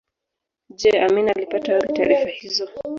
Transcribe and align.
Je 0.79 0.89
Amin 0.99 1.29
alipata 1.29 1.73
wapi 1.73 1.93
taarifa 1.93 2.29
hizo 2.29 2.69